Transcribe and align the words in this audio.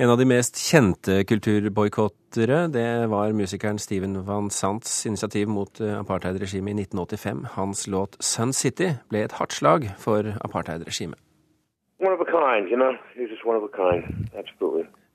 En 0.00 0.08
av 0.08 0.16
de 0.16 0.24
mest 0.24 0.56
kjente 0.56 1.18
kulturboikottere, 1.28 2.62
det 2.72 2.84
var 3.12 3.34
musikeren 3.36 3.76
Steven 3.76 4.22
Van 4.24 4.46
Sants 4.48 4.94
initiativ 5.04 5.50
mot 5.52 5.80
eh, 5.84 5.92
apartheidregimet 5.92 6.72
i 6.72 6.86
1985. 6.86 7.42
Hans 7.52 7.84
låt 7.86 8.16
'Sun 8.16 8.54
City' 8.56 8.94
ble 9.12 9.26
et 9.26 9.34
hardt 9.36 9.52
slag 9.52 9.90
for 9.98 10.24
apartheidregimet. 10.40 11.20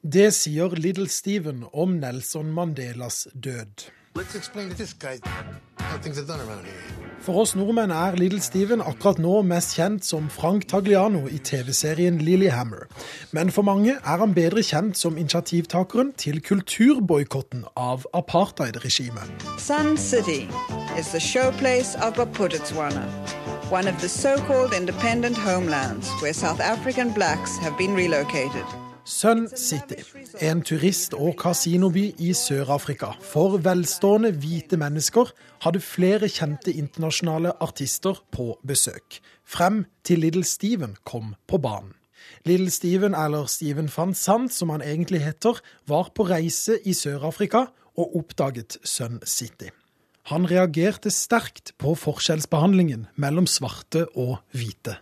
Det 0.04 0.30
sier 0.34 0.78
Little 0.78 1.08
Steven 1.10 1.66
om 1.74 1.98
Nelson 1.98 2.54
Mandelas 2.54 3.28
død. 3.34 3.90
For 7.22 7.42
oss 7.42 7.56
nordmenn 7.56 7.92
er 7.92 8.16
Little 8.20 8.42
Steven 8.42 8.82
akkurat 8.82 9.18
nå 9.22 9.40
mest 9.48 9.76
kjent 9.78 10.06
som 10.06 10.28
Frank 10.30 10.68
Tagliano 10.70 11.24
i 11.28 11.40
TV-serien 11.40 12.20
Lillehammer. 12.22 12.86
Men 13.32 13.50
for 13.52 13.66
mange 13.66 13.96
er 13.98 14.22
han 14.22 14.36
bedre 14.38 14.62
kjent 14.64 14.98
som 14.98 15.18
initiativtakeren 15.18 16.14
til 16.22 16.42
kulturboikotten 16.46 17.66
av 17.76 18.06
apartheidregimet. 18.14 19.50
Sun 19.58 19.98
City 19.98 20.46
is 21.00 21.10
the 21.10 21.20
showplace 21.20 21.96
of 22.06 22.14
Bapututswana, 22.14 23.06
one 23.72 23.88
of 23.88 24.00
the 24.02 24.10
so-called 24.10 24.74
independent 24.74 25.38
homelands 25.38 26.10
where 26.22 26.34
South 26.34 26.62
African 26.62 27.14
blacks 27.14 27.58
have 27.58 27.78
been 27.78 27.96
relocated. 27.96 28.85
Sun 29.06 29.48
City, 29.56 30.02
en 30.42 30.64
turist- 30.64 31.14
og 31.14 31.36
kasinoby 31.38 32.08
i 32.18 32.32
Sør-Afrika. 32.34 33.12
For 33.22 33.60
velstående 33.62 34.32
hvite 34.34 34.80
mennesker 34.82 35.30
hadde 35.62 35.82
flere 35.86 36.26
kjente 36.26 36.74
internasjonale 36.74 37.54
artister 37.62 38.18
på 38.34 38.56
besøk. 38.66 39.20
Frem 39.46 39.84
til 40.04 40.26
Little 40.26 40.44
Steven 40.44 40.98
kom 41.06 41.36
på 41.48 41.62
banen. 41.62 41.94
Little 42.46 42.74
Steven, 42.74 43.14
eller 43.14 43.46
Steven 43.46 43.92
van 43.98 44.18
Sant 44.18 44.54
som 44.54 44.74
han 44.74 44.82
egentlig 44.82 45.22
heter, 45.22 45.62
var 45.86 46.10
på 46.16 46.26
reise 46.26 46.80
i 46.82 46.94
Sør-Afrika 46.94 47.68
og 47.98 48.18
oppdaget 48.18 48.78
Sun 48.84 49.22
City. 49.26 49.70
Han 50.34 50.50
reagerte 50.50 51.12
sterkt 51.14 51.76
på 51.78 51.94
forskjellsbehandlingen 51.94 53.06
mellom 53.22 53.46
svarte 53.46 54.08
og 54.18 54.40
hvite. 54.58 54.98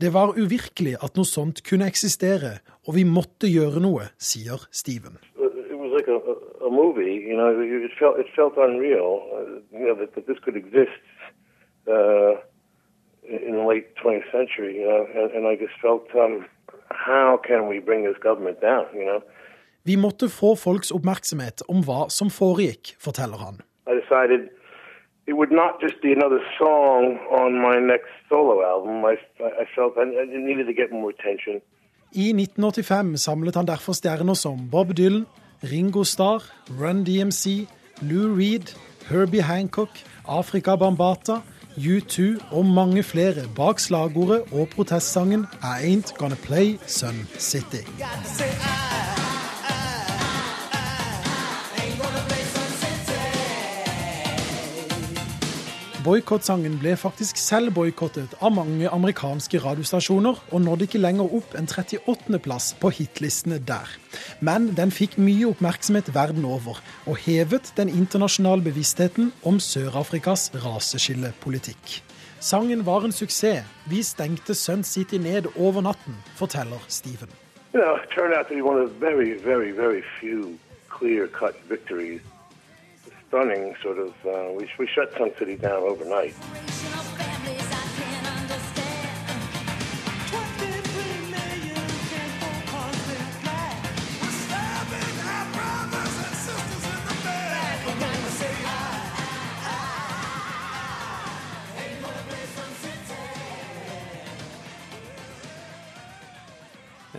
Det 0.00 0.14
var 0.14 0.32
uvirkelig 0.40 0.96
at 1.04 1.18
noe 1.18 1.28
sånt 1.28 1.60
kunne 1.66 1.88
eksistere, 1.92 2.62
og 2.86 2.96
vi 2.96 3.04
måtte 3.06 3.50
gjøre 3.50 3.82
noe, 3.82 4.08
sier 4.18 4.66
Steven. 4.74 5.18
Like 5.92 6.08
a, 6.08 6.18
a 6.64 6.70
movie, 6.70 7.20
you 7.28 7.36
know. 7.36 7.52
It 7.60 7.92
felt 7.98 8.18
it 8.18 8.30
felt 8.34 8.56
unreal, 8.56 9.20
uh, 9.36 9.60
you 9.76 9.86
know, 9.86 9.94
that, 10.00 10.14
that 10.14 10.26
this 10.26 10.38
could 10.44 10.56
exist 10.56 11.02
uh, 11.86 12.40
in 13.28 13.52
the 13.58 13.64
late 13.68 13.94
20th 14.02 14.30
century, 14.32 14.80
you 14.80 14.88
know. 14.88 15.06
And, 15.14 15.30
and 15.36 15.46
I 15.46 15.54
just 15.56 15.76
felt, 15.80 16.08
um, 16.16 16.46
how 16.90 17.38
can 17.46 17.68
we 17.68 17.78
bring 17.78 18.04
this 18.04 18.16
government 18.22 18.60
down, 18.60 18.86
you 18.94 19.04
know? 19.04 19.22
Vi 19.84 19.96
måtte 19.96 20.28
få 20.28 20.54
folks 20.56 20.92
oppmerksomhet 20.94 21.62
om 21.68 21.82
hva 21.82 22.06
som 22.08 22.30
foregikk, 22.30 22.94
forteller 23.02 23.38
han. 23.38 23.62
It 25.26 25.34
would 25.34 25.52
not 25.52 25.80
just 25.80 26.00
be 26.02 26.12
another 26.12 26.40
song 26.58 27.18
on 27.30 27.54
my 27.54 27.78
next 27.78 28.10
solo 28.28 28.62
album. 28.62 29.04
I, 29.04 29.14
I 29.62 29.64
felt 29.74 29.96
I, 29.96 30.02
I 30.02 30.24
needed 30.26 30.66
to 30.66 30.74
get 30.74 30.90
more 30.90 31.10
attention. 31.10 31.62
I 32.12 32.28
1985 32.36 33.16
samlet 33.16 33.56
han 33.56 33.66
derfor 33.66 33.96
stjerner 33.96 34.36
som 34.36 34.68
Bob 34.70 34.92
Dylan, 34.96 35.24
Ringo 35.64 36.04
Starr, 36.04 36.44
Run 36.80 37.04
DMC, 37.04 37.66
Lou 38.02 38.34
Reed, 38.36 38.74
Herbie 39.08 39.42
Hancock, 39.42 39.88
Afrika 40.28 40.76
Bambata, 40.76 41.40
U2 41.76 42.36
og 42.50 42.66
mange 42.66 43.02
flere 43.02 43.48
bak 43.56 43.80
slagordet 43.80 44.42
og 44.52 44.68
protestsangen 44.74 45.46
I 45.62 45.88
Ain't 45.88 46.12
Gonna 46.18 46.36
Play 46.44 46.76
Sun 46.86 47.28
City. 47.38 47.80
Boikottsangen 56.02 56.80
ble 56.82 56.96
faktisk 56.98 57.38
selv 57.38 57.76
boikottet 57.76 58.32
av 58.42 58.50
mange 58.56 58.88
amerikanske 58.90 59.60
radiostasjoner, 59.62 60.40
og 60.50 60.62
nådde 60.64 60.88
ikke 60.88 60.98
lenger 60.98 61.30
opp 61.38 61.54
en 61.54 61.68
38.-plass 61.70 62.72
på 62.82 62.90
hitlistene 62.96 63.60
der. 63.62 63.86
Men 64.42 64.72
den 64.74 64.90
fikk 64.90 65.14
mye 65.22 65.52
oppmerksomhet 65.52 66.10
verden 66.14 66.44
over, 66.48 66.80
og 67.06 67.20
hevet 67.22 67.70
den 67.76 67.92
internasjonale 67.92 68.66
bevisstheten 68.66 69.30
om 69.46 69.60
Sør-Afrikas 69.62 70.48
raseskillepolitikk. 70.64 72.00
Sangen 72.42 72.82
var 72.86 73.06
en 73.06 73.14
suksess. 73.14 73.62
Vi 73.86 74.02
stengte 74.02 74.58
Sun 74.58 74.82
City 74.82 75.22
ned 75.22 75.52
over 75.54 75.86
natten, 75.86 76.18
forteller 76.34 76.82
Steven. 76.88 77.30
You 77.74 77.80
know, 77.80 77.96
Stunning, 83.32 83.74
sort 83.82 83.96
of. 83.96 84.12
Uh, 84.26 84.52
we, 84.52 84.68
we 84.78 84.86
shut 84.86 85.10
Sun 85.16 85.30
City 85.38 85.56
down 85.56 85.82
overnight. 85.84 86.34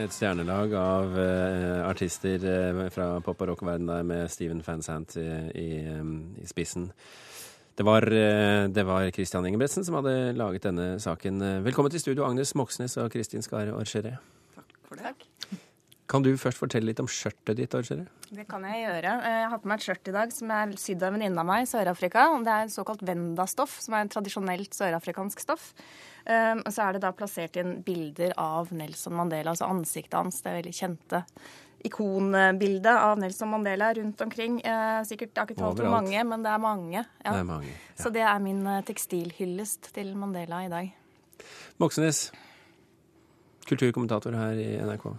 Et 0.04 0.12
stjernelag 0.12 0.74
av 0.76 1.14
uh, 1.16 1.86
artister 1.88 2.42
uh, 2.44 2.80
fra 2.92 3.06
pop- 3.24 3.40
og 3.40 3.54
rockverdenen 3.54 3.88
der 3.88 4.04
med 4.04 4.32
Steven 4.32 4.60
Fansant 4.66 5.16
i, 5.16 5.24
i, 5.62 5.68
um, 5.96 6.34
i 6.44 6.48
spissen. 6.50 6.90
Det 7.78 7.86
var, 7.88 8.04
uh, 8.12 8.68
det 8.68 8.84
var 8.84 9.08
Christian 9.16 9.48
Ingebretsen 9.48 9.88
som 9.88 10.02
hadde 10.02 10.34
laget 10.36 10.68
denne 10.68 10.98
saken. 11.00 11.40
Velkommen 11.64 11.94
til 11.94 12.04
studio, 12.04 12.28
Agnes 12.28 12.52
Moxnes 12.60 12.98
og 13.00 13.14
Kristin 13.16 13.46
Skare 13.46 13.72
Orcheré. 13.80 14.18
Kan 16.14 16.22
du 16.22 16.30
først 16.38 16.62
fortelle 16.62 16.92
litt 16.92 17.02
om 17.02 17.10
skjørtet 17.10 17.58
ditt, 17.58 17.74
Orcheré? 17.74 18.06
Det 18.30 18.46
kan 18.50 18.62
jeg 18.70 18.84
gjøre. 18.84 19.16
Jeg 19.34 19.50
har 19.50 19.62
på 19.64 19.70
meg 19.72 19.82
et 19.82 19.88
skjørt 19.88 20.12
i 20.12 20.14
dag 20.14 20.34
som 20.36 20.54
er 20.54 20.76
sydd 20.78 21.02
av 21.02 21.10
en 21.10 21.18
venninne 21.18 21.42
av 21.42 21.48
meg 21.50 21.66
i 21.66 21.70
Sør-Afrika. 21.72 22.28
Det 22.46 22.54
er 22.54 22.70
såkalt 22.70 23.02
Venda-stoff, 23.08 23.80
som 23.82 23.98
er 23.98 24.06
en 24.06 24.14
tradisjonelt 24.14 24.78
sørafrikansk 24.78 25.42
stoff. 25.42 25.72
Og 26.24 26.70
så 26.70 26.86
er 26.86 26.96
det 26.96 27.02
da 27.04 27.12
plassert 27.18 27.58
inn 27.60 27.80
bilder 27.84 28.38
av 28.40 28.70
Nelson 28.78 29.18
Mandela, 29.18 29.56
altså 29.56 29.68
ansiktet 29.74 30.20
hans. 30.20 30.38
Det 30.46 30.54
er 30.54 30.60
veldig 30.62 30.76
kjente 30.78 31.24
ikonbildet 31.84 32.94
av 32.94 33.20
Nelson 33.20 33.50
Mandela 33.50 33.94
rundt 33.94 34.22
omkring. 34.22 34.62
Eh, 34.62 35.04
sikkert, 35.04 35.36
har 35.38 35.50
ikke 35.50 35.60
talt 35.60 35.82
om 35.84 35.92
mange, 35.92 36.24
men 36.24 36.46
det 36.46 36.52
er 36.54 36.62
mange. 36.64 37.02
Ja. 37.02 37.32
Det 37.34 37.42
er 37.42 37.50
mange. 37.50 37.68
Ja. 37.68 38.04
Så 38.04 38.14
det 38.16 38.24
er 38.24 38.40
min 38.40 38.64
eh, 38.68 38.84
tekstilhyllest 38.88 39.92
til 39.96 40.14
Mandela 40.16 40.64
i 40.64 40.72
dag. 40.72 40.94
Moxnes, 41.84 42.30
kulturkommentator 43.68 44.38
her 44.38 44.64
i 44.64 44.70
NRK. 44.80 45.12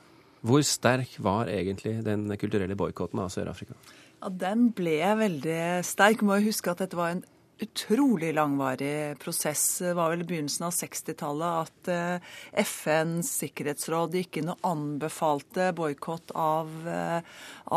Hvor 0.45 0.65
sterk 0.67 1.15
var 1.25 1.49
egentlig 1.49 1.99
den 2.05 2.29
kulturelle 2.37 2.77
boikotten 2.77 3.23
av 3.23 3.31
Sør-Afrika? 3.33 3.77
Ja, 4.21 4.29
Den 4.29 4.71
ble 4.77 4.99
veldig 5.17 5.85
sterk. 5.85 6.25
Må 6.25 6.37
jo 6.39 6.51
huske 6.51 6.73
at 6.73 6.83
dette 6.85 6.99
var 6.99 7.15
en 7.15 7.25
utrolig 7.65 8.33
langvarig 8.35 9.19
prosess. 9.23 9.79
Det 9.79 9.95
var 9.97 10.13
vel 10.13 10.25
i 10.25 10.27
begynnelsen 10.29 10.67
av 10.67 10.75
60-tallet 10.75 11.63
at 11.63 11.91
eh, 11.93 12.35
FNs 12.65 13.31
sikkerhetsråd 13.45 14.19
gikk 14.19 14.41
inn 14.41 14.51
og 14.53 14.67
anbefalte 14.69 15.71
boikott 15.77 16.35
av, 16.37 16.75
eh, 16.91 17.21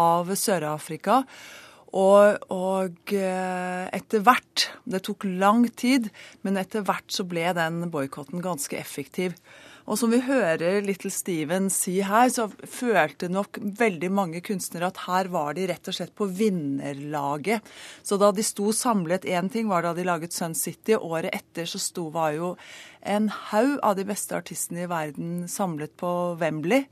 av 0.01 0.33
Sør-Afrika. 0.33 1.21
Og, 1.97 2.49
og 2.51 3.13
eh, 3.15 3.85
etter 3.95 4.19
hvert 4.19 4.65
Det 4.83 4.99
tok 5.07 5.23
lang 5.39 5.63
tid, 5.71 6.09
men 6.43 6.59
etter 6.59 6.83
hvert 6.83 7.07
så 7.13 7.23
ble 7.27 7.45
den 7.55 7.85
boikotten 7.93 8.43
ganske 8.43 8.75
effektiv. 8.79 9.37
Og 9.87 9.95
som 9.95 10.11
vi 10.11 10.19
hører 10.19 10.83
Little 10.83 11.11
Steven 11.13 11.69
si 11.71 12.01
her, 12.03 12.27
så 12.27 12.49
følte 12.67 13.29
nok 13.31 13.59
veldig 13.79 14.09
mange 14.11 14.41
kunstnere 14.43 14.89
at 14.91 14.99
her 15.05 15.29
var 15.31 15.55
de 15.55 15.67
rett 15.71 15.87
og 15.87 15.95
slett 15.95 16.11
på 16.17 16.27
vinnerlaget. 16.27 17.63
Så 18.03 18.19
da 18.19 18.33
de 18.35 18.43
sto 18.43 18.73
samlet 18.75 19.23
Én 19.27 19.47
ting 19.51 19.71
var 19.71 19.85
da 19.85 19.93
de 19.95 20.03
laget 20.07 20.35
Sun 20.35 20.57
City. 20.59 20.97
Året 20.99 21.31
etter 21.31 21.69
så 21.69 21.79
sto 21.79 22.09
var 22.11 22.35
jo 22.35 22.55
en 22.99 23.31
haug 23.51 23.77
av 23.79 23.95
de 23.95 24.03
beste 24.07 24.35
artistene 24.35 24.83
i 24.83 24.91
verden 24.91 25.47
samlet 25.51 25.95
på 25.95 26.11
Wembley. 26.41 26.83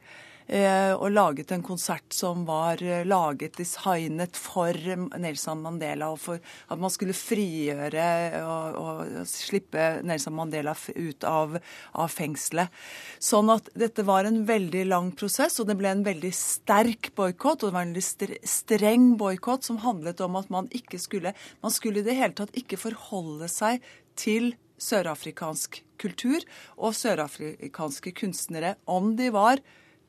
Eh, 0.48 0.94
Og 0.94 1.12
laget 1.12 1.52
en 1.52 1.64
konsert 1.66 2.14
som 2.14 2.46
var 2.48 2.82
eh, 2.84 3.06
laget, 3.06 3.58
designet 3.58 4.38
for 4.38 4.76
Nelson 5.18 5.62
Mandela, 5.64 6.12
og 6.14 6.20
for 6.22 6.40
at 6.42 6.82
man 6.82 6.94
skulle 6.94 7.16
frigjøre 7.18 8.08
og, 8.42 8.80
og 8.82 9.30
slippe 9.30 9.88
Nelson 10.06 10.36
Mandela 10.38 10.76
ut 10.96 11.28
av, 11.28 11.58
av 11.94 12.12
fengselet. 12.14 12.74
Sånn 13.20 13.50
at 13.54 13.70
dette 13.78 14.06
var 14.08 14.28
en 14.28 14.44
veldig 14.48 14.86
lang 14.90 15.12
prosess, 15.18 15.60
og 15.60 15.70
det 15.70 15.78
ble 15.80 15.94
en 15.94 16.06
veldig 16.06 16.34
sterk 16.36 17.14
boikott. 17.16 17.64
Og 17.64 17.72
det 17.72 17.78
var 17.78 17.88
en 17.88 17.96
veldig 17.96 18.42
streng 18.50 19.10
boikott 19.20 19.66
som 19.68 19.82
handlet 19.86 20.22
om 20.26 20.38
at 20.40 20.52
man 20.54 20.70
ikke 20.76 21.00
skulle 21.02 21.34
Man 21.62 21.74
skulle 21.74 22.02
i 22.02 22.06
det 22.06 22.16
hele 22.18 22.36
tatt 22.38 22.54
ikke 22.58 22.78
forholde 22.80 23.48
seg 23.52 23.84
til 24.20 24.54
sørafrikansk 24.82 25.82
kultur 26.02 26.44
og 26.76 26.96
sørafrikanske 26.98 28.14
kunstnere, 28.20 28.76
om 28.86 29.14
de 29.20 29.32
var 29.34 29.62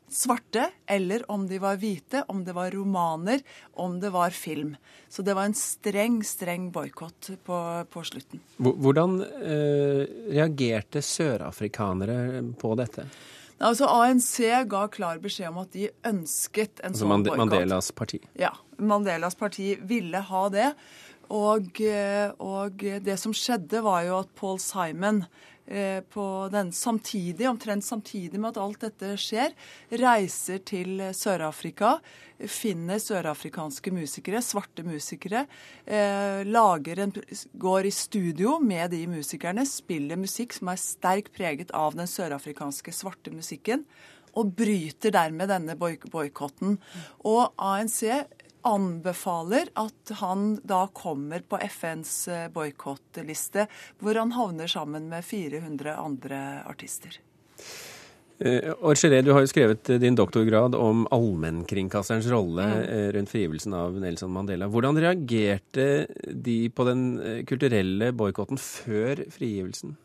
svarte, 0.09 0.69
eller 0.87 1.25
om 1.31 1.47
de 1.49 1.59
var 1.63 1.79
hvite, 1.81 2.23
om 2.29 2.45
det 2.45 2.55
var 2.57 2.71
romaner, 2.71 3.43
om 3.73 3.99
det 4.01 4.11
var 4.15 4.31
film. 4.31 4.77
Så 5.09 5.23
det 5.23 5.35
var 5.35 5.49
en 5.49 5.57
streng, 5.57 6.21
streng 6.25 6.71
boikott 6.75 7.31
på, 7.45 7.61
på, 7.91 8.05
slutten. 8.05 8.43
Hvordan 8.59 9.19
eh, 9.23 10.05
reagerte 10.31 11.03
sørafrikanere 11.03 12.45
på 12.61 12.75
dette? 12.79 13.09
Altså 13.57 13.89
ANC 13.89 14.35
ga 14.69 14.85
klar 14.93 15.19
beskjed 15.23 15.49
om 15.49 15.63
at 15.63 15.73
de 15.73 15.89
ønsket 16.05 16.83
en 16.83 16.93
altså 16.93 17.07
sånn 17.07 17.25
boikott. 17.25 17.41
Mandelas 17.41 17.91
parti? 17.97 18.21
Ja. 18.37 18.53
Mandelas 18.77 19.39
parti 19.39 19.75
ville 19.89 20.21
ha 20.31 20.47
det. 20.53 20.71
Og, 21.33 21.81
eh, 21.83 22.31
og 22.39 22.85
det 23.03 23.17
som 23.19 23.35
skjedde, 23.35 23.81
var 23.83 24.05
jo 24.07 24.21
at 24.21 24.35
Paul 24.39 24.61
Simon 24.63 25.25
på 25.67 26.25
den 26.53 26.69
samtidig, 26.73 27.49
omtrent 27.51 27.85
samtidig 27.85 28.39
med 28.39 28.53
at 28.53 28.61
alt 28.63 28.85
dette 28.87 29.17
skjer, 29.19 29.55
reiser 29.99 30.61
til 30.63 31.01
Sør-Afrika, 31.11 31.97
finner 32.45 33.01
sørafrikanske 33.01 33.93
musikere, 33.95 34.43
svarte 34.45 34.85
musikere, 34.85 35.47
eh, 35.87 36.43
en, 36.45 37.13
går 37.55 37.87
i 37.87 37.91
studio 37.91 38.59
med 38.59 38.91
de 38.91 39.07
musikerne, 39.07 39.65
spiller 39.67 40.17
musikk 40.17 40.53
som 40.53 40.69
er 40.69 40.77
sterkt 40.77 41.33
preget 41.33 41.71
av 41.73 41.95
den 41.95 42.07
sørafrikanske 42.07 42.93
svarte 42.93 43.31
musikken, 43.33 43.85
og 44.37 44.53
bryter 44.53 45.11
dermed 45.11 45.49
denne 45.49 45.77
boikotten. 45.77 46.77
Og 47.25 47.55
ANC 47.57 48.03
anbefaler 48.67 49.71
at 49.79 50.13
han 50.21 50.57
da 50.67 50.87
kommer 50.95 51.45
på 51.47 51.61
FNs 51.71 52.15
eh, 52.29 52.47
boikottliste, 52.53 53.67
hvor 54.03 54.19
han 54.19 54.35
havner 54.37 54.71
sammen 54.71 55.11
med 55.13 55.25
400 55.25 55.97
andre 55.97 56.41
artister. 56.67 57.21
Orgeré, 58.37 59.23
du 59.25 59.31
har 59.33 59.41
jo 59.41 59.49
skrevet 59.49 59.89
din 59.97 60.17
doktorgrad 60.19 60.75
om 60.77 61.07
allmennkringkasterens 61.15 62.27
rolle 62.29 62.67
rundt 63.17 63.33
frigivelsen 63.33 63.73
av 63.73 63.97
Nelson 63.97 64.35
Mandela. 64.35 64.69
Hvordan 64.69 65.01
reagerte 65.01 65.87
de 66.29 66.59
på 66.69 66.85
den 66.85 67.07
kulturelle 67.49 68.11
boikotten 68.13 68.61
før 68.61 69.25
frigivelsen? 69.33 69.97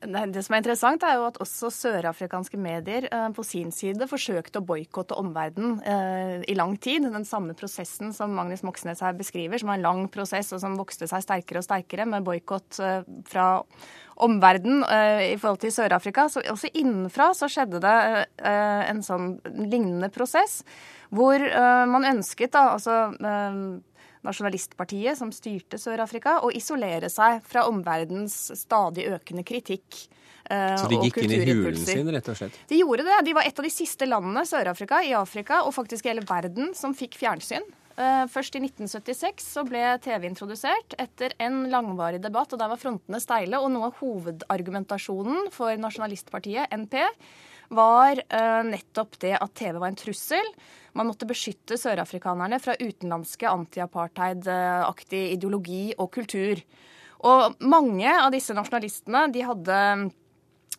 Det 0.00 0.40
som 0.46 0.54
er 0.56 0.62
interessant, 0.62 1.02
er 1.04 1.18
jo 1.18 1.26
at 1.26 1.36
også 1.44 1.68
sørafrikanske 1.76 2.56
medier 2.56 3.04
eh, 3.12 3.26
på 3.36 3.44
sin 3.44 3.68
side 3.74 4.06
forsøkte 4.08 4.62
å 4.62 4.64
boikotte 4.64 5.16
omverdenen 5.20 5.74
eh, 5.84 6.36
i 6.48 6.56
lang 6.56 6.78
tid. 6.80 7.04
Den 7.04 7.26
samme 7.28 7.52
prosessen 7.58 8.14
som 8.16 8.32
Magnus 8.32 8.64
Moxnes 8.64 9.02
her 9.04 9.12
beskriver, 9.18 9.60
som 9.60 9.68
var 9.68 9.76
en 9.76 9.84
lang 9.84 10.06
prosess 10.12 10.54
og 10.56 10.62
som 10.62 10.78
vokste 10.80 11.08
seg 11.10 11.26
sterkere 11.26 11.60
og 11.60 11.66
sterkere 11.68 12.06
med 12.08 12.24
boikott 12.24 12.80
eh, 12.80 13.02
fra 13.28 13.50
omverdenen 14.20 14.82
i 15.24 15.36
forhold 15.40 15.60
til 15.62 15.72
Sør-Afrika. 15.72 16.26
Så 16.28 16.42
også 16.52 16.68
innenfra 16.76 17.30
så 17.36 17.48
skjedde 17.48 17.78
det 17.80 17.94
en 18.44 19.00
sånn 19.00 19.30
lignende 19.56 20.10
prosess 20.12 20.58
hvor 21.08 21.40
man 21.88 22.04
ønsket 22.04 22.52
da 22.52 22.66
altså 22.74 22.98
nasjonalistpartiet 24.26 25.18
som 25.18 25.32
styrte 25.34 25.78
Sør-Afrika, 25.80 26.38
og 26.44 26.56
isolere 26.56 27.10
seg 27.12 27.40
fra 27.46 27.66
omverdens 27.70 28.36
stadig 28.58 29.08
økende 29.14 29.44
kritikk. 29.46 30.06
Eh, 30.50 30.76
Så 30.76 30.88
de 30.90 31.00
gikk 31.04 31.20
inn 31.24 31.36
i 31.36 31.42
hulen 31.46 31.78
sin, 31.78 32.08
rett 32.10 32.30
og 32.32 32.38
slett? 32.38 32.56
De 32.68 32.80
gjorde 32.80 33.06
det. 33.06 33.18
De 33.28 33.36
var 33.36 33.46
et 33.46 33.58
av 33.58 33.66
de 33.66 33.72
siste 33.72 34.08
landene 34.08 34.44
Sør-Afrika, 34.48 35.02
i 35.06 35.14
Afrika 35.16 35.62
og 35.66 35.74
faktisk 35.76 36.06
i 36.06 36.14
hele 36.14 36.26
verden 36.26 36.74
som 36.76 36.96
fikk 36.96 37.18
fjernsyn. 37.20 37.66
Eh, 38.00 38.24
først 38.32 38.56
i 38.56 38.62
1976 38.64 39.44
så 39.44 39.64
ble 39.68 39.82
TV 40.00 40.26
introdusert 40.30 40.94
etter 40.98 41.34
en 41.42 41.66
langvarig 41.72 42.20
debatt, 42.22 42.52
og 42.54 42.60
der 42.62 42.70
var 42.72 42.80
frontene 42.80 43.20
steile. 43.20 43.60
Og 43.60 43.70
noe 43.74 43.90
av 43.90 44.00
hovedargumentasjonen 44.00 45.50
for 45.54 45.76
nasjonalistpartiet, 45.80 46.72
NP, 46.72 46.96
var 47.70 48.18
uh, 48.18 48.62
nettopp 48.66 49.18
det 49.22 49.36
at 49.38 49.52
TV 49.54 49.78
var 49.78 49.92
en 49.92 49.98
trussel. 49.98 50.48
Man 50.98 51.10
måtte 51.10 51.28
beskytte 51.28 51.78
sørafrikanerne 51.78 52.58
fra 52.62 52.74
utenlandske 52.80 53.48
anti-apartheid-aktig 53.50 55.22
ideologi 55.36 55.90
og 55.96 56.10
kultur. 56.16 56.62
Og 57.30 57.60
mange 57.60 58.10
av 58.10 58.30
disse 58.32 58.56
nasjonalistene 58.56 59.26
de 59.34 59.44
hadde 59.44 59.78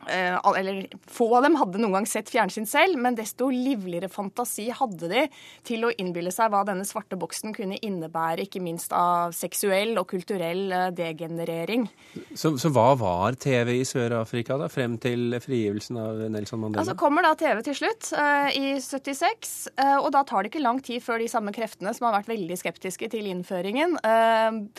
eller 0.08 0.88
få 1.12 1.28
av 1.38 1.46
dem 1.46 1.58
hadde 1.60 1.82
noen 1.82 2.00
gang 2.00 2.08
sett 2.10 2.30
fjernsyn 2.32 2.66
selv, 2.70 2.98
men 3.02 3.16
desto 3.18 3.50
livligere 3.54 4.10
fantasi 4.12 4.70
hadde 4.76 5.10
de 5.12 5.26
til 5.68 5.86
å 5.86 5.92
innbille 6.02 6.32
seg 6.34 6.52
hva 6.52 6.64
denne 6.68 6.86
svarte 6.88 7.18
boksen 7.20 7.54
kunne 7.56 7.78
innebære, 7.82 8.46
ikke 8.48 8.62
minst 8.64 8.94
av 8.96 9.36
seksuell 9.36 9.96
og 10.00 10.08
kulturell 10.12 10.72
eh, 10.76 10.88
degenerering. 10.96 11.88
Så, 12.34 12.56
så 12.62 12.72
hva 12.74 12.92
var 13.00 13.38
TV 13.42 13.78
i 13.80 13.86
Sør-Afrika 13.88 14.58
da, 14.62 14.70
frem 14.72 14.98
til 15.02 15.38
frigivelsen 15.44 16.00
av 16.02 16.24
Nelson 16.34 16.64
Mandela? 16.64 16.84
Altså 16.84 16.98
kommer 17.00 17.26
da 17.26 17.34
TV 17.40 17.62
til 17.68 17.78
slutt, 17.84 18.12
uh, 18.18 18.50
i 18.56 18.76
76, 18.82 19.56
uh, 19.78 19.98
og 20.02 20.12
da 20.16 20.24
tar 20.28 20.44
det 20.44 20.52
ikke 20.54 20.64
lang 20.64 20.82
tid 20.84 21.04
før 21.04 21.22
de 21.22 21.30
samme 21.32 21.54
kreftene 21.56 21.94
som 21.96 22.08
har 22.08 22.20
vært 22.20 22.32
veldig 22.32 22.58
skeptiske 22.60 23.12
til 23.12 23.30
innføringen, 23.32 23.98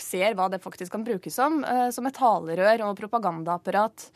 ser 0.01 0.35
hva 0.37 0.49
det 0.53 0.61
faktisk 0.63 0.93
kan 0.95 1.05
brukes 1.07 1.35
som, 1.37 1.61
som 1.95 2.07
et 2.09 2.17
talerør 2.17 2.85
og 2.89 2.97
propagandaapparat. 2.99 4.09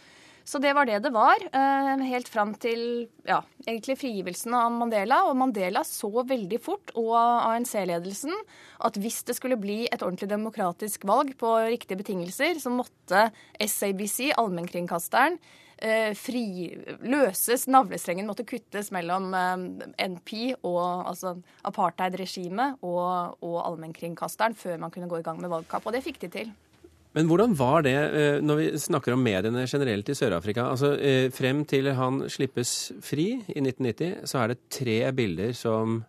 Så 0.47 0.61
det 0.63 0.77
var 0.79 0.87
det 0.87 1.01
det 1.03 1.11
var, 1.11 1.43
eh, 1.43 2.03
helt 2.07 2.29
fram 2.31 2.53
til 2.55 3.09
ja, 3.27 3.41
egentlig 3.67 3.97
frigivelsen 3.99 4.55
av 4.55 4.71
Mandela. 4.71 5.25
Og 5.27 5.35
Mandela 5.35 5.83
så 5.83 6.23
veldig 6.23 6.61
fort, 6.63 6.93
og 6.95 7.17
ANC-ledelsen, 7.19 8.35
at 8.87 8.95
hvis 8.95 9.25
det 9.27 9.35
skulle 9.35 9.59
bli 9.59 9.89
et 9.91 10.03
ordentlig 10.07 10.31
demokratisk 10.31 11.05
valg 11.05 11.35
på 11.41 11.51
riktige 11.67 11.99
betingelser, 11.99 12.61
så 12.63 12.71
måtte 12.71 13.33
SABC, 13.59 14.31
allmennkringkasteren, 14.39 15.41
eh, 15.83 16.15
fri, 16.15 16.71
løses, 17.03 17.67
navlestrengen 17.67 18.31
måtte 18.31 18.47
kuttes 18.47 18.93
mellom 18.95 19.35
eh, 19.35 19.57
NP 20.07 20.55
og 20.63 21.11
altså 21.11 21.35
apartheid-regimet 21.67 22.79
og, 22.87 23.43
og 23.43 23.59
allmennkringkasteren 23.65 24.55
før 24.55 24.79
man 24.79 24.95
kunne 24.95 25.11
gå 25.11 25.19
i 25.19 25.27
gang 25.27 25.43
med 25.43 25.51
valgkamp. 25.51 25.91
Og 25.91 25.99
det 25.99 26.05
fikk 26.07 26.23
de 26.23 26.33
til. 26.39 26.55
Men 27.17 27.31
hvordan 27.31 27.55
var 27.57 27.85
det 27.87 27.97
eh, 27.97 28.39
når 28.45 28.59
vi 28.61 28.67
snakker 28.81 29.15
om 29.15 29.23
mediene 29.25 29.65
generelt 29.71 30.09
i 30.13 30.17
Sør-Afrika? 30.19 30.67
Altså, 30.75 30.93
eh, 31.01 31.31
Frem 31.33 31.65
til 31.69 31.89
han 31.97 32.27
slippes 32.33 32.93
fri 33.05 33.31
i 33.41 33.63
1990, 33.63 34.27
så 34.29 34.43
er 34.43 34.53
det 34.53 34.67
tre 34.73 34.99
bilder 35.17 35.55
som, 35.57 36.03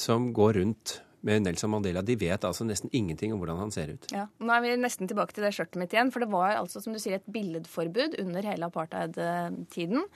som 0.00 0.30
går 0.36 0.62
rundt 0.62 1.00
med 1.26 1.42
Nelson 1.42 1.72
Mandela. 1.72 2.00
De 2.06 2.16
vet 2.18 2.44
altså 2.46 2.64
nesten 2.64 2.92
ingenting 2.96 3.34
om 3.34 3.40
hvordan 3.42 3.58
han 3.64 3.72
ser 3.74 3.92
ut. 3.96 4.08
Ja, 4.14 4.26
Nå 4.40 4.54
er 4.54 4.62
vi 4.64 4.72
nesten 4.80 5.10
tilbake 5.10 5.36
til 5.36 5.44
det 5.44 5.52
skjørtet 5.56 5.80
mitt 5.80 5.92
igjen. 5.92 6.12
For 6.14 6.24
det 6.24 6.30
var 6.32 6.54
altså, 6.56 6.80
som 6.80 6.94
du 6.94 7.00
sier, 7.02 7.18
et 7.18 7.32
billedforbud 7.34 8.16
under 8.22 8.46
hele 8.46 8.68
apartheid-tiden. 8.70 10.06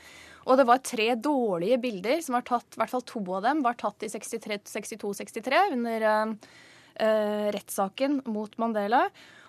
Og 0.48 0.56
det 0.56 0.66
var 0.70 0.84
tre 0.86 1.10
dårlige 1.20 1.80
bilder 1.82 2.22
som 2.24 2.38
var 2.38 2.46
tatt, 2.48 2.68
i 2.72 2.80
hvert 2.80 2.94
fall 2.94 3.04
to 3.08 3.20
av 3.36 3.44
dem 3.44 3.60
var 3.66 3.76
tatt 3.80 4.06
i 4.06 4.12
62-63 4.12 5.60
under 5.74 6.06
uh, 6.08 6.32
rettssaken 7.52 8.22
mot 8.30 8.56
Mandela. 8.62 9.02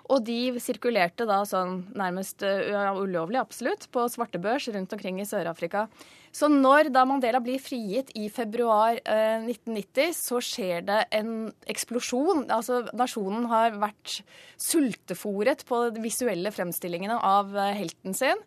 Og 0.10 0.24
de 0.25 0.58
sirkulerte 0.63 1.27
da 1.29 1.41
sånn 1.48 1.84
nærmest 1.98 2.41
uh, 2.43 2.98
ulovlig, 2.98 3.39
absolutt, 3.41 3.86
på 3.93 4.08
svartebørs 4.12 4.70
rundt 4.74 4.96
omkring 4.96 5.22
i 5.22 5.27
Sør-Afrika. 5.27 5.86
Så 6.31 6.48
når 6.51 6.89
da 6.96 7.03
Mandela 7.08 7.41
blir 7.43 7.62
frigitt 7.62 8.13
i 8.17 8.29
februar 8.31 8.98
uh, 9.03 9.43
1990, 9.46 10.15
så 10.17 10.41
skjer 10.43 10.88
det 10.88 11.00
en 11.20 11.51
eksplosjon. 11.72 12.48
Altså 12.51 12.81
nasjonen 12.98 13.48
har 13.51 13.77
vært 13.81 14.22
sultefòret 14.62 15.65
på 15.70 15.86
de 15.96 16.03
visuelle 16.03 16.53
fremstillingene 16.55 17.20
av 17.20 17.53
uh, 17.55 17.70
helten 17.75 18.17
sin. 18.17 18.46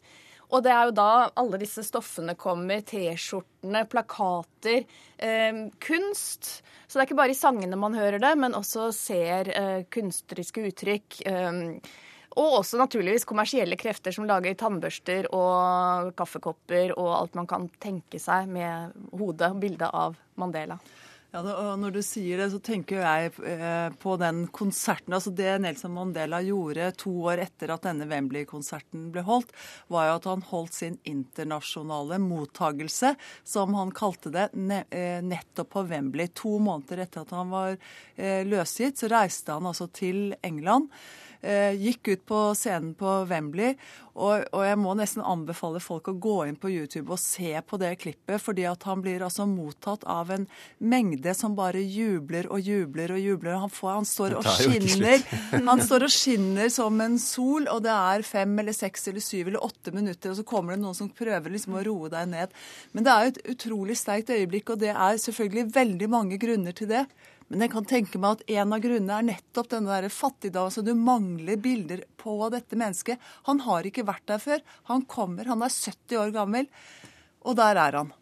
Og 0.55 0.63
det 0.63 0.71
er 0.71 0.87
jo 0.87 0.95
da 0.95 1.11
alle 1.41 1.59
disse 1.59 1.83
stoffene 1.83 2.37
kommer. 2.39 2.85
T-skjortene, 2.87 3.83
plakater, 3.91 4.85
eh, 5.19 5.61
kunst. 5.83 6.63
Så 6.87 6.95
det 6.95 7.03
er 7.03 7.09
ikke 7.09 7.23
bare 7.25 7.35
i 7.35 7.39
sangene 7.39 7.79
man 7.81 7.97
hører 7.99 8.23
det, 8.23 8.35
men 8.39 8.55
også 8.55 8.93
ser 8.95 9.51
eh, 9.51 9.83
kunstneriske 9.91 10.69
uttrykk. 10.71 11.23
Eh, 11.27 11.63
og 12.35 12.59
også 12.61 12.79
naturligvis 12.81 13.27
kommersielle 13.31 13.79
krefter 13.79 14.15
som 14.15 14.27
lager 14.27 14.57
tannbørster 14.59 15.29
og 15.35 16.11
kaffekopper 16.19 16.95
og 16.97 17.11
alt 17.15 17.37
man 17.39 17.47
kan 17.51 17.69
tenke 17.83 18.19
seg 18.19 18.51
med 18.51 18.95
hodet 19.15 19.53
og 19.55 19.61
bildet 19.63 19.91
av 19.91 20.17
Mandela. 20.41 20.79
Ja, 21.35 21.41
og 21.43 21.81
Når 21.83 21.97
du 21.97 21.99
sier 22.07 22.39
det, 22.39 22.47
så 22.53 22.61
tenker 22.63 23.01
jeg 23.03 23.33
eh, 23.43 23.89
på 23.99 24.13
den 24.23 24.45
konserten. 24.55 25.17
altså 25.17 25.33
Det 25.35 25.57
Nelson 25.59 25.91
Mandela 25.91 26.39
gjorde 26.47 26.93
to 27.01 27.11
år 27.27 27.43
etter 27.43 27.73
at 27.75 27.83
denne 27.89 28.07
Wembley-konserten 28.07 29.09
ble 29.11 29.25
holdt, 29.27 29.51
var 29.91 30.07
jo 30.07 30.15
at 30.21 30.29
han 30.31 30.47
holdt 30.47 30.79
sin 30.79 31.01
internasjonale 31.03 32.21
mottagelse, 32.23 33.17
som 33.43 33.75
han 33.75 33.91
kalte 33.91 34.31
det, 34.31 34.47
eh, 34.95 35.19
nettopp 35.27 35.73
på 35.75 35.85
Wembley. 35.91 36.31
To 36.39 36.61
måneder 36.63 37.03
etter 37.03 37.27
at 37.27 37.35
han 37.35 37.51
var 37.51 37.75
eh, 37.75 38.47
løsgitt, 38.47 39.03
så 39.03 39.11
reiste 39.11 39.59
han 39.59 39.67
altså 39.67 39.91
til 39.91 40.37
England. 40.47 40.87
Gikk 41.79 42.09
ut 42.09 42.25
på 42.27 42.41
scenen 42.57 42.95
på 42.99 43.19
Wembley 43.29 43.75
og, 44.15 44.45
og, 44.55 44.61
jeg 44.63 44.79
må 44.79 44.93
nesten 44.95 45.25
anbefale 45.27 45.81
folk 45.83 46.07
å 46.13 46.15
gå 46.23 46.37
inn 46.47 46.59
på 46.61 46.71
YouTube 46.71 47.11
og 47.17 47.19
se 47.19 47.51
på 47.67 47.79
det 47.83 47.97
klippet, 47.99 48.39
fordi 48.43 48.63
at 48.71 48.87
han 48.87 49.03
blir 49.03 49.25
altså 49.27 49.47
mottatt 49.51 50.07
av 50.07 50.31
en 50.31 50.47
mengde 50.79 51.35
som 51.35 51.57
bare 51.59 51.83
jubler 51.83 52.47
og 52.47 52.63
jubler 52.63 53.17
og 53.17 53.19
jubler. 53.19 53.59
Han, 53.65 53.73
får, 53.75 53.91
han 53.97 54.07
står 54.07 54.37
og 54.39 54.47
skinner. 54.47 55.25
Han 55.75 55.83
står 55.83 56.07
og 56.07 56.13
skinner 56.13 56.71
som 56.71 57.01
en 57.03 57.17
sol, 57.19 57.67
og 57.73 57.83
det 57.85 57.91
er 57.95 58.25
fem 58.27 58.53
eller 58.61 58.75
seks 58.77 59.09
eller 59.11 59.23
syv 59.25 59.51
eller 59.51 59.65
åtte 59.67 59.91
minutter, 59.95 60.31
og 60.31 60.39
så 60.39 60.47
kommer 60.47 60.75
det 60.75 60.83
noen 60.85 60.97
som 60.97 61.11
prøver 61.11 61.51
liksom 61.51 61.79
å 61.79 61.83
roe 61.87 62.11
deg 62.13 62.31
ned. 62.31 62.55
Men 62.95 63.07
det 63.07 63.13
er 63.13 63.25
jo 63.25 63.33
et 63.33 63.45
utrolig 63.55 63.99
sterkt 63.99 64.31
øyeblikk, 64.35 64.71
og 64.75 64.83
det 64.85 64.93
er 64.95 65.23
selvfølgelig 65.25 65.67
veldig 65.75 66.11
mange 66.13 66.39
grunner 66.43 66.77
til 66.77 66.91
det. 66.93 67.07
Men 67.53 67.61
jeg 67.67 67.71
kan 67.75 67.85
tenke 67.85 68.19
meg 68.19 68.39
at 68.39 68.51
en 68.57 68.73
av 68.73 68.81
grunnene 68.85 69.19
er 69.21 69.29
nettopp 69.29 69.69
denne 69.75 69.93
der 70.01 70.09
fattigdom. 70.13 70.71
Altså 70.71 70.83
du 70.87 70.95
mangler 70.97 71.61
bilder 71.61 72.03
på 72.21 72.39
dette 72.55 72.79
mennesket. 72.81 73.21
Han 73.51 73.61
har 73.67 73.87
ikke 73.91 74.07
vært 74.09 74.25
der 74.33 74.43
før. 74.43 74.63
Han 74.91 75.05
kommer, 75.11 75.45
han 75.53 75.63
er 75.63 75.73
70 75.75 76.21
år 76.25 76.33
gammel, 76.35 76.69
og 77.45 77.57
der 77.61 77.77
er 77.85 77.99
han. 78.01 78.13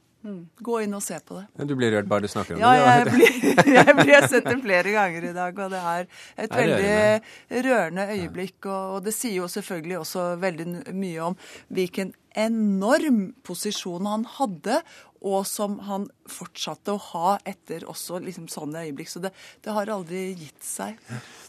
Gå 0.63 0.77
inn 0.85 0.93
og 0.95 1.03
se 1.03 1.17
på 1.27 1.35
det. 1.35 1.65
Du 1.67 1.73
blir 1.75 1.91
rørt 1.91 2.07
bare 2.07 2.23
du 2.23 2.31
snakker 2.31 2.55
om 2.55 2.61
Ja, 2.63 2.69
det. 2.79 2.83
jeg 2.87 3.07
blir, 3.17 3.73
jeg 3.79 3.95
blir 3.99 4.13
jeg 4.13 4.29
sett 4.31 4.45
det 4.47 4.59
flere 4.63 4.93
ganger 4.95 5.25
i 5.27 5.33
dag, 5.35 5.57
og 5.65 5.73
det 5.73 5.81
er 5.93 6.05
et 6.07 6.53
Det 6.53 6.61
er 6.61 6.69
veldig 6.69 7.65
rørende 7.67 8.05
øyeblikk. 8.15 8.59
Og, 8.71 8.85
og 8.99 9.01
det 9.09 9.15
sier 9.17 9.41
jo 9.41 9.49
selvfølgelig 9.51 9.99
også 10.05 10.27
veldig 10.43 10.69
mye 10.95 11.25
om 11.31 11.39
hvilken 11.75 12.13
enorm 12.39 13.19
posisjon 13.45 14.07
han 14.09 14.23
hadde, 14.39 14.79
og 15.23 15.47
som 15.47 15.79
han 15.87 16.09
fortsatte 16.31 16.95
å 16.95 17.01
ha 17.13 17.33
etter 17.49 17.87
også 17.89 18.19
liksom 18.25 18.49
sånne 18.51 18.85
øyeblikk. 18.89 19.11
Så 19.13 19.23
det, 19.23 19.33
det 19.63 19.75
har 19.75 19.91
aldri 19.95 20.33
gitt 20.35 20.63
seg. 20.67 20.99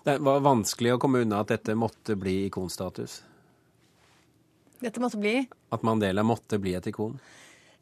Det 0.06 0.20
var 0.22 0.44
vanskelig 0.46 0.96
å 0.96 1.00
komme 1.02 1.24
unna 1.26 1.42
at 1.44 1.54
dette 1.54 1.76
måtte 1.78 2.16
bli 2.20 2.44
ikonstatus. 2.48 3.22
Dette 4.84 5.00
måtte 5.00 5.18
bli 5.22 5.38
At 5.72 5.86
Mandela 5.88 6.26
måtte 6.28 6.60
bli 6.60 6.74
et 6.76 6.88
ikon. 6.92 7.16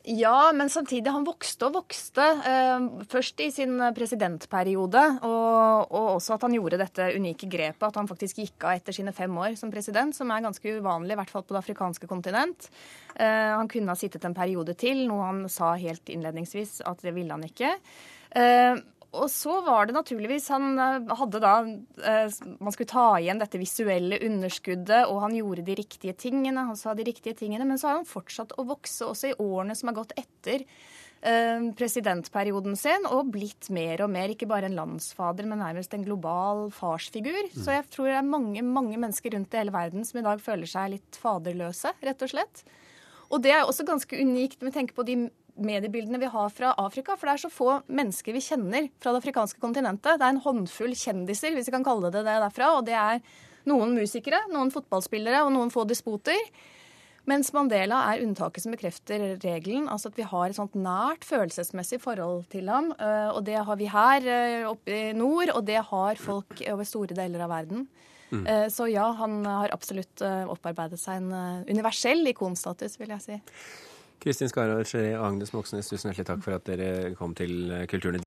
Ja, 0.03 0.51
men 0.55 0.69
samtidig, 0.69 1.11
han 1.13 1.25
vokste 1.27 1.67
og 1.67 1.75
vokste. 1.75 2.23
Eh, 2.49 2.85
først 3.11 3.41
i 3.45 3.51
sin 3.53 3.75
presidentperiode, 3.93 5.03
og, 5.27 5.91
og 5.93 6.07
også 6.15 6.35
at 6.35 6.45
han 6.47 6.55
gjorde 6.57 6.79
dette 6.81 7.11
unike 7.13 7.49
grepet, 7.51 7.85
at 7.85 7.99
han 7.99 8.09
faktisk 8.09 8.41
gikk 8.41 8.65
av 8.65 8.79
etter 8.79 8.97
sine 8.97 9.13
fem 9.13 9.35
år 9.37 9.53
som 9.59 9.73
president, 9.73 10.15
som 10.17 10.33
er 10.33 10.41
ganske 10.47 10.73
uvanlig, 10.79 11.13
i 11.13 11.19
hvert 11.21 11.33
fall 11.33 11.45
på 11.45 11.53
det 11.53 11.61
afrikanske 11.61 12.09
kontinent. 12.09 12.71
Eh, 13.13 13.51
han 13.53 13.69
kunne 13.69 13.93
ha 13.93 13.99
sittet 13.99 14.25
en 14.25 14.37
periode 14.37 14.73
til, 14.79 15.05
noe 15.11 15.27
han 15.27 15.43
sa 15.53 15.75
helt 15.77 16.09
innledningsvis 16.09 16.79
at 16.89 17.05
det 17.05 17.13
ville 17.17 17.37
han 17.37 17.45
ikke. 17.45 17.75
Og 19.11 19.27
så 19.27 19.57
var 19.65 19.87
det 19.87 19.95
naturligvis 19.97 20.47
Han 20.53 20.79
eh, 20.79 21.11
hadde 21.19 21.41
da 21.43 21.55
eh, 21.61 22.39
Man 22.63 22.75
skulle 22.75 22.91
ta 22.91 23.07
igjen 23.19 23.41
dette 23.41 23.59
visuelle 23.59 24.21
underskuddet, 24.23 25.09
og 25.11 25.21
han 25.25 25.35
gjorde 25.35 25.65
de 25.67 25.75
riktige 25.81 26.15
tingene. 26.15 26.67
Han 26.69 26.79
sa 26.79 26.95
de 26.95 27.05
riktige 27.07 27.35
tingene, 27.43 27.67
men 27.67 27.79
så 27.81 27.91
har 27.91 27.99
han 27.99 28.07
fortsatt 28.07 28.55
å 28.55 28.67
vokse 28.69 29.07
også 29.07 29.31
i 29.31 29.37
årene 29.37 29.75
som 29.77 29.91
har 29.91 29.97
gått 29.99 30.15
etter 30.19 30.63
eh, 30.63 31.67
presidentperioden 31.77 32.77
sin, 32.79 33.07
og 33.11 33.33
blitt 33.35 33.67
mer 33.73 34.05
og 34.05 34.13
mer 34.13 34.31
ikke 34.31 34.49
bare 34.49 34.71
en 34.71 34.79
landsfader, 34.79 35.49
men 35.49 35.59
nærmest 35.63 35.95
en 35.97 36.07
global 36.07 36.69
farsfigur. 36.75 37.51
Så 37.57 37.75
jeg 37.75 37.89
tror 37.91 38.11
det 38.13 38.19
er 38.21 38.31
mange, 38.31 38.63
mange 38.63 38.95
mennesker 39.01 39.35
rundt 39.35 39.51
i 39.51 39.59
hele 39.59 39.75
verden 39.75 40.07
som 40.07 40.21
i 40.21 40.27
dag 40.29 40.43
føler 40.43 40.71
seg 40.71 40.95
litt 40.95 41.19
faderløse, 41.19 41.97
rett 41.99 42.23
og 42.23 42.31
slett. 42.31 42.63
Og 43.31 43.39
det 43.43 43.53
er 43.55 43.63
også 43.63 43.85
ganske 43.87 44.17
unikt 44.19 44.59
med 44.59 44.73
å 44.73 44.75
tenke 44.75 44.95
på 44.95 45.05
de 45.07 45.15
mediebildene 45.55 46.19
vi 46.21 46.29
har 46.31 46.49
fra 46.53 46.73
Afrika. 46.79 47.15
For 47.17 47.27
det 47.27 47.33
er 47.33 47.43
så 47.45 47.51
få 47.53 47.69
mennesker 47.91 48.35
vi 48.35 48.43
kjenner 48.43 48.89
fra 49.01 49.13
det 49.13 49.23
afrikanske 49.23 49.61
kontinentet. 49.63 50.19
Det 50.19 50.27
er 50.27 50.35
en 50.35 50.43
håndfull 50.43 50.93
kjendiser, 50.97 51.55
hvis 51.55 51.69
vi 51.69 51.75
kan 51.75 51.85
kalle 51.87 52.11
det 52.13 52.25
det 52.25 52.37
derfra. 52.43 52.75
Og 52.77 52.85
det 52.87 52.97
er 52.97 53.23
noen 53.69 53.95
musikere, 53.97 54.39
noen 54.53 54.71
fotballspillere 54.73 55.43
og 55.45 55.51
noen 55.53 55.73
få 55.73 55.85
despoter. 55.89 56.39
Mens 57.29 57.51
Mandela 57.53 57.99
er 58.09 58.23
unntaket 58.23 58.63
som 58.63 58.73
bekrefter 58.73 59.35
regelen. 59.43 59.85
Altså 59.91 60.09
at 60.09 60.17
vi 60.17 60.25
har 60.25 60.49
et 60.49 60.57
sånt 60.57 60.73
nært 60.73 61.25
følelsesmessig 61.27 62.01
forhold 62.01 62.47
til 62.49 62.71
ham. 62.71 62.89
øh, 62.97 63.29
Og 63.35 63.45
det 63.45 63.59
har 63.61 63.77
vi 63.77 63.91
her 63.91 64.25
øh, 64.25 64.71
oppe 64.71 64.95
i 64.95 65.13
nord, 65.13 65.53
og 65.53 65.65
det 65.67 65.77
har 65.85 66.15
folk 66.15 66.63
over 66.71 66.83
store 66.83 67.13
deler 67.13 67.45
av 67.45 67.53
verden. 67.53 67.87
Mm. 68.31 68.45
Så 68.71 68.85
ja, 68.87 69.09
han 69.11 69.43
har 69.43 69.73
absolutt 69.75 70.21
opparbeidet 70.23 70.95
seg 71.01 71.17
en 71.19 71.65
universell 71.67 72.23
ikonstatus, 72.31 72.95
vil 72.95 73.11
jeg 73.11 73.21
si. 73.25 73.39
Kristin 74.21 74.49
Skarre 74.51 74.75
og 74.77 75.25
Agnes 75.25 75.49
Moxnes, 75.55 75.87
tusen 75.89 76.11
hjertelig 76.11 76.27
takk 76.27 76.43
for 76.45 76.53
at 76.53 76.67
dere 76.67 77.15
kom 77.17 77.31
til 77.33 77.71
Kulturnytt. 77.89 78.19